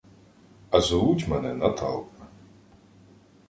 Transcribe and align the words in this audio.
А 0.69 0.81
зовуть 0.81 1.27
мене 1.27 1.53
Наталка. 1.53 2.27